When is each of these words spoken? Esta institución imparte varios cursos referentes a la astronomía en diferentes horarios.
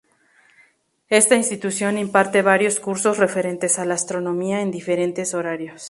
Esta 1.09 1.35
institución 1.35 1.99
imparte 1.99 2.41
varios 2.41 2.79
cursos 2.79 3.19
referentes 3.19 3.77
a 3.77 3.85
la 3.85 3.93
astronomía 3.93 4.61
en 4.61 4.71
diferentes 4.71 5.35
horarios. 5.35 5.79